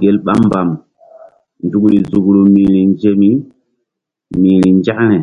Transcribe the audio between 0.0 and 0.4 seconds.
Gel ɓa